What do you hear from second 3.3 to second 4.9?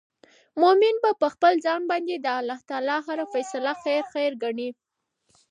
فيصله خير خير ګڼې